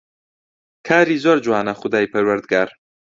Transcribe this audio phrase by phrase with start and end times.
[0.87, 2.69] کاری زۆر جوانە خودای پەروەردگار